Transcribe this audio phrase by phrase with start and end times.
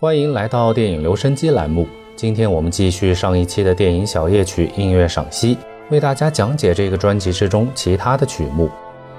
[0.00, 1.84] 欢迎来到电影留声机栏目。
[2.14, 5.58] 今天我们继续上一期的电影小夜曲音乐赏析，
[5.90, 8.70] 为大家讲解这个专辑之中其他的曲目。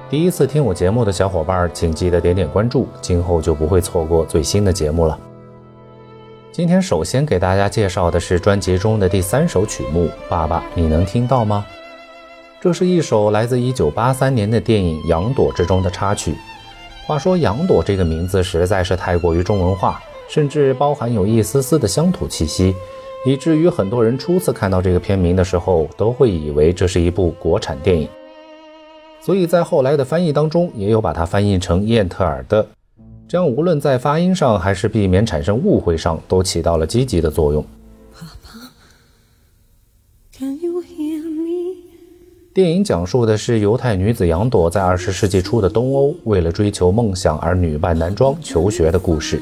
[0.10, 5.20] 第一次听我节目的小伙伴，请记得点点关注，今后就不会错过最新的节目了。
[6.54, 11.66] 今天首先给大家介绍的是专辑中的第三首曲目《爸爸，你能听到吗》。
[12.62, 16.36] 这是一首来自1983年的电影《杨朵》之中的插曲。
[17.06, 20.02] 话说“杨朵”这个名字实在是太过于中文化。
[20.30, 22.76] 甚至包含有一丝丝的乡土气息，
[23.26, 28.08] 以至于很多人初次看到这个片名的时候，都会以为这是一部国产电影。
[29.20, 32.66] 所以在后来的翻译当中，也有把它翻译成燕特尔的，
[33.28, 37.66] 这样无论在发音上还是避免产生误会上，都起到了积极的作用。
[42.54, 49.42] 电影讲述的是犹太女子杨朵在二十世纪初的东欧，为了追求梦想而女扮男装求学的故事。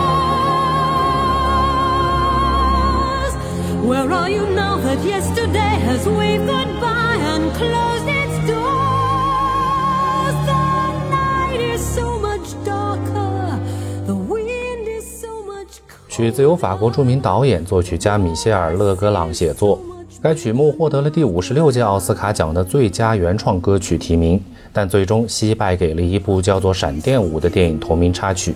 [16.07, 19.79] 曲子由法国著名导演、作曲家米歇尔·勒格朗写作。
[20.21, 24.39] 该曲目获得了第五十六届奥斯卡奖的最佳原创歌曲提名，
[24.71, 28.53] 但最终惜败给了一部叫做《闪电舞》的电影同名插曲。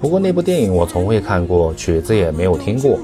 [0.00, 2.98] 不过那部电影我从未看过，曲子也没有听过，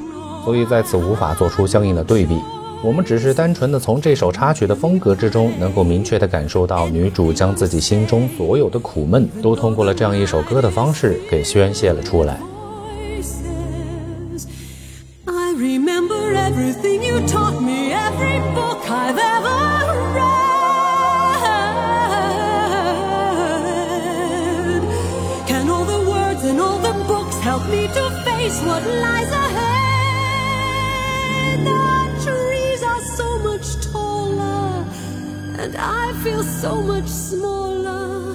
[0.44, 2.38] 所以在此无法做出相应的对比。
[2.82, 12.38] 我们只是单纯的从这首插曲的风格之中，能够明确的感受到女主将自己心中所有的苦闷，都通过了这样一首歌的方式给宣泄了出来。
[28.44, 29.53] face what lies ahead.
[35.74, 38.34] And I feel so much smaller.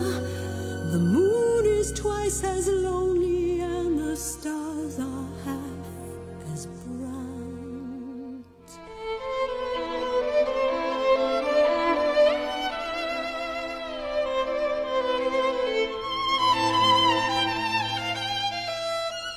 [0.92, 4.59] The moon is twice as lonely, and the stars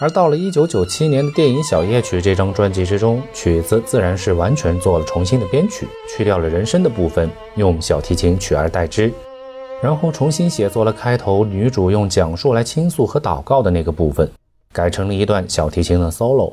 [0.02, 9.12] 而到了一九九七年的电影《小夜曲》这张专辑之中，曲子自然是完全做了重新的编曲，去掉了人声的部分，用小提琴取而代之，
[9.80, 14.28] 然后重新写作了开头女主用讲述来倾诉和祷告的那个部分，
[14.72, 16.52] 改成了一段小提琴的 solo。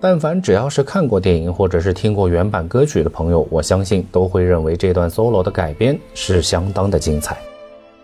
[0.00, 7.36] 但凡只要是看过电影或者是听过原版歌曲的朋友，我相信都会认为这段 solo 的改编是相当的精彩。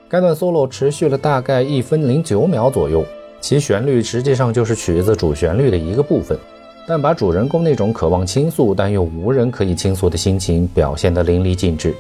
[0.08, 3.04] 该段 solo 持续了大概一分零九秒左右。
[3.42, 6.38] 其旋律实际上就是曲子主旋律的一个部分，
[6.86, 11.92] 但把主人公那种渴望倾诉但又无人可以倾诉的心情表现得淋漓尽致。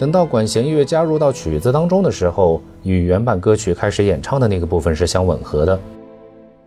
[0.00, 5.78] 等到管弦乐加入到曲子当中的时候，与原版歌曲开始演唱的那个部分是相吻合的。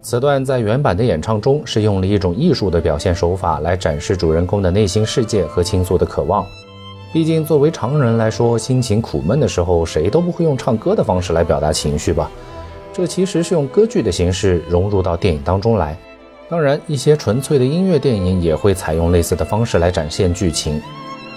[0.04, 6.46] 此段在原版的演唱中是用了一种艺术的表现手法来展示主人公的内心世界和倾诉的渴望。
[7.12, 12.30] 毕竟作为常人来说，心情苦闷的时候，谁都不会用唱歌的方式来表达情绪吧？
[12.94, 15.98] 这其实是用歌剧的形式融入到电影当中来。
[16.48, 20.80] 当然，一些纯粹的音乐电影也会采用类似的方式来展现剧情。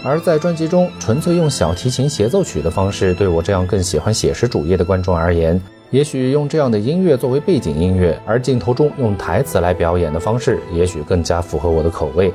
[0.04, 5.60] 而在专辑中纯粹用小提琴协奏曲的方式，对我这样更喜欢写实主义的观众而言，
[5.90, 12.32] 也许用这样的音乐作为背景音乐，而镜头中用台词来表演的方式，也许更加符合我的口味。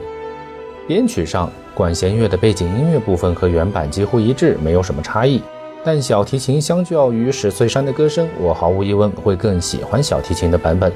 [0.87, 5.41] 编曲上，管弦乐的背景音乐部分和原版几乎一致，没有什么差异。
[5.83, 10.91] 但小提琴相较于史翠珊的歌声，我毫无疑问会更喜欢小提琴的版本。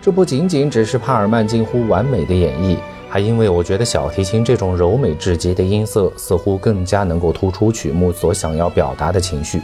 [0.00, 2.76] 这不仅仅只是帕尔曼近乎完美的演绎，
[3.08, 9.60] 还因为我觉得小提琴这种柔美至极的音色，似乎更加能够突出曲目所想要表达的情绪。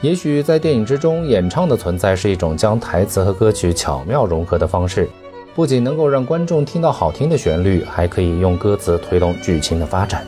[0.00, 5.08] 也许在电影之中，演唱的存在是一种将台词和歌曲巧妙融合的方式，
[5.56, 10.24] 不仅能够让观众听到好听的旋律，还可以用歌词推动剧情的发展。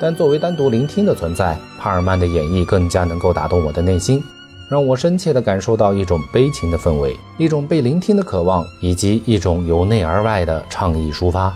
[0.00, 4.24] 但作为单独聆听的存在，帕尔曼的演绎更加能够打动我的内心。
[4.70, 11.52] 让我深切地感受到一种悲情的氛围，一种被聆听的渴望，以及一种由内而外的倡议抒发。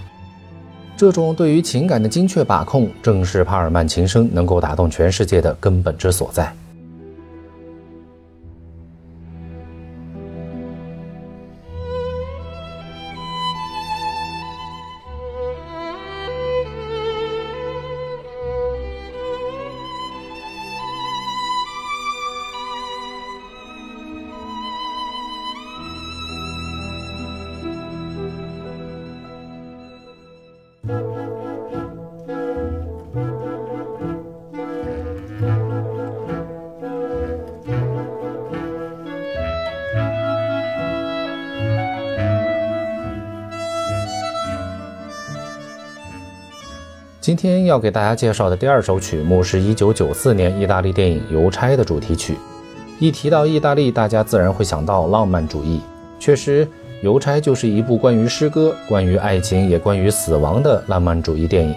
[0.97, 6.53] 这种对于情感的精确把控，正是帕尔曼琴声能够打动全世界的根本之所在。
[47.25, 52.37] 今天要给大家介绍的第二首曲目是一九九四年意大利电影《邮差》的主题曲。
[52.99, 55.81] 一提到意大利，大家自然会想到浪漫主义。
[56.21, 56.67] 确实，
[57.01, 61.75] 《邮差》就是一部关于诗歌、关于爱情，也关于死亡的浪漫主义电影。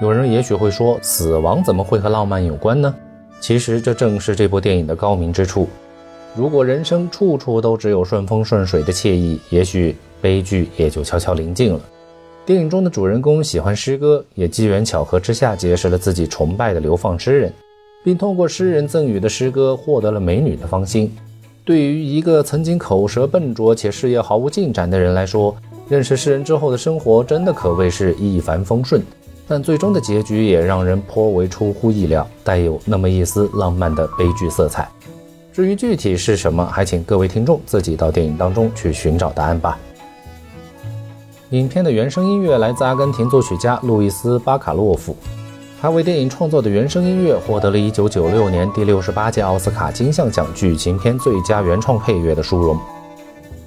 [0.00, 2.94] 有人也许会说，死亡怎么会和浪漫有关呢？
[3.40, 5.68] 其实，这正是这部电影的高明之处。
[6.34, 11.80] 如果人生处处都只有顺风顺水的惬意，也许悲剧也就悄悄临近了。
[12.48, 17.52] 电影中的主人公喜欢诗歌，也机缘巧合之下结识了自己崇拜的流放诗人，
[18.02, 21.14] 并通过诗人赠予的诗歌获得了美女的芳心。
[21.62, 25.54] 对于一个曾经口舌笨拙且事业毫无进展的人来说，
[25.90, 29.02] 认识诗人之后的生活真的可谓是一帆风顺。
[29.46, 34.88] 但最终的结局也让人颇为出乎意料，带有那么一丝浪漫的悲剧色彩。
[35.52, 39.78] 至于具体是什么，还请各位听众自己到电影当中去寻找答案吧。
[41.50, 45.16] 影片的原声音乐来自阿根廷作曲家路易斯·巴卡洛夫，
[45.80, 52.78] 他为电影创作的原声音乐获得了一九九六年第六十八届奥斯卡金像奖剧情片最佳原创配乐的殊荣。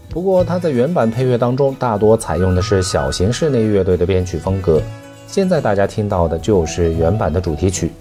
[0.10, 4.80] 不过，他在原版配乐当中大多采用的是小型室内乐队的编曲风格，
[5.26, 7.92] 现在大家听到的就是原版的主题曲，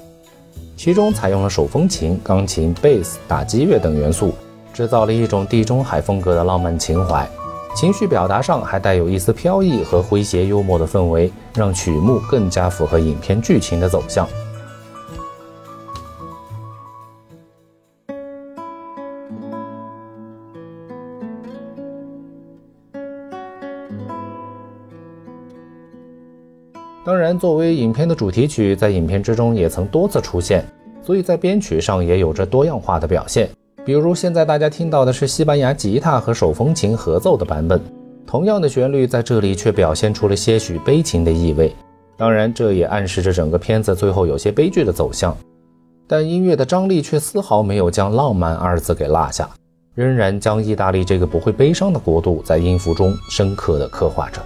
[0.77, 4.35] 其中采用了手风琴、钢琴、贝斯、打击乐等元素，
[4.75, 7.27] 制造了一种地中海风格的浪漫情怀。
[7.75, 14.29] 情绪表达上还带有一丝飘逸和诙谐幽默的氛围，让曲目更加符合影片剧情的走向。
[27.03, 30.63] 当然，作为影片的主题曲，在影片之中也曾多次出现，
[31.03, 33.49] 所以在编曲上也有着多样化的表现。
[33.85, 37.81] 比如现在大家听到的是西班牙吉他和手风琴合奏的版本，
[38.27, 41.75] 同样的旋律在这里却表现出了些许悲情的意味。
[42.17, 45.35] 当然，这也暗示着整个片子最后有些悲剧的走向。
[46.07, 49.49] 但音乐的张力却丝毫没有将“浪漫”二字给落下，
[49.95, 54.43] 仍然将意大利这个不会悲伤的国度在音符中深刻地刻画着。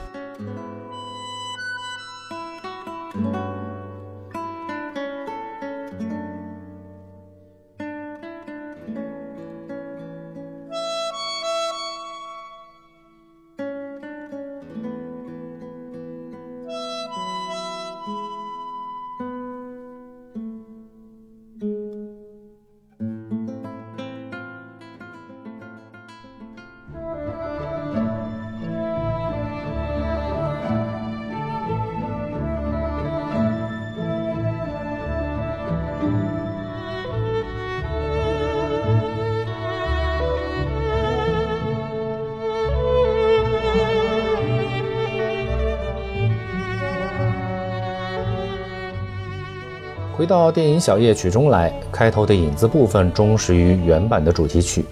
[50.25, 54.83] 回到电影小夜曲中来，开头的影子部分忠实于原版的主题曲，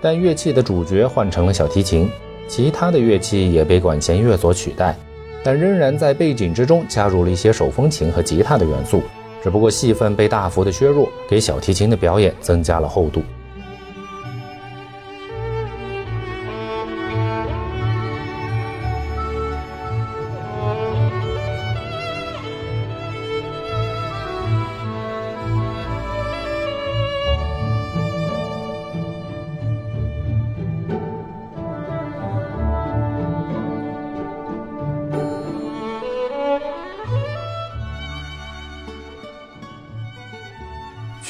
[0.00, 2.10] 但乐器的主角换成了小提琴，
[2.48, 4.96] 其他的乐器也被管弦乐所取代，
[5.44, 9.00] 但仍然在背景之中加入了一些手风琴和吉他的元素，
[9.40, 13.22] 只不过戏份被大幅的削弱，给小提琴的表演增加了厚度。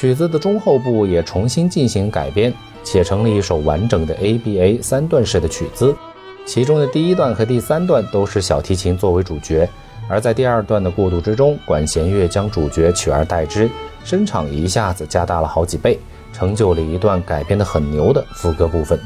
[0.03, 5.95] 曲子的中后部也重新进行改编，写成了一首完整的 ABA 三段式的曲子。
[6.45, 9.65] 其中的第一段和第三段都是小提琴作为主角，
[10.09, 13.69] 而在第二段的过渡之中，管弦乐将主角取而代之，
[14.03, 15.97] 声场一下子加大了好几倍，
[16.33, 18.99] 成就了一段改编的很牛的副歌部分。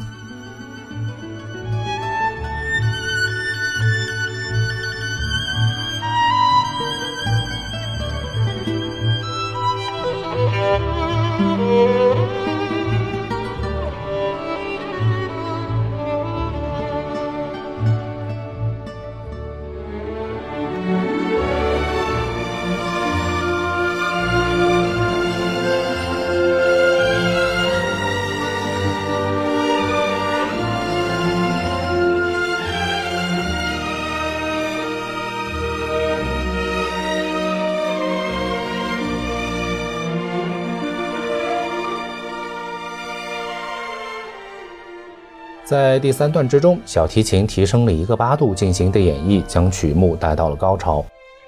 [45.67, 51.03] 在第三段之中，小提琴提升了一个八度进行的演绎，将曲目带到了高潮，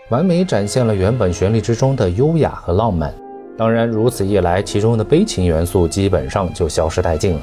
[0.09, 3.13] 完美展现了原本旋律之中的优雅和浪漫。
[3.57, 7.41] 当然，如此一来，其中的悲情元素基本上就消失殆尽了。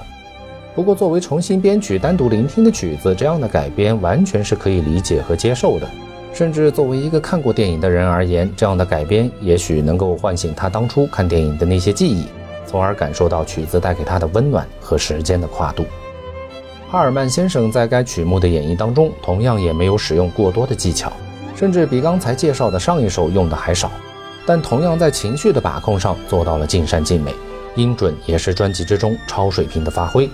[0.75, 5.88] 不过，作为重新编曲、单独聆听的曲子，这样的改编完全是可以理解和接受的。
[6.35, 12.26] 甚至作为一个看过电影的人而言，这样的改编也许能够唤醒他当初看电影的那些记忆，
[12.66, 15.83] 从而感受到曲子带给他的温暖和时间的跨度。
[16.88, 21.12] 哈尔曼先生在该曲目的演绎当中，同样也没有使用过多的技巧，
[21.57, 23.90] 甚至比刚才介绍的上一首用的还少。
[24.47, 27.35] 但同样在情绪的把控上做到了尽善尽美，
[27.75, 30.31] 音准也是专辑之中超水平的发挥。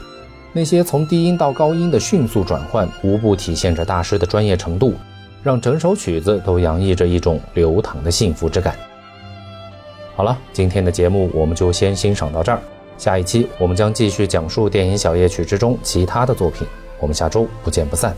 [0.52, 4.94] 那些从低音到高音的迅速转换，无不体现着大师的专业程度，
[5.42, 8.76] 让整首曲子都洋溢着一种流淌的幸福之感。
[10.14, 12.60] 好了，今天的节目我们就先欣赏到这儿。
[13.02, 16.64] 下一期我们将继续讲述电影《小夜曲》之中其他的作品，
[17.00, 18.16] 我们下周不见不散。